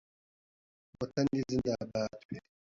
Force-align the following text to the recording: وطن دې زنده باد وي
وطن 0.99 1.25
دې 1.31 1.41
زنده 1.49 1.75
باد 1.91 2.19
وي 2.27 2.39